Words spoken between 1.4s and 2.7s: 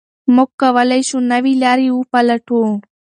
لارې وپلټو.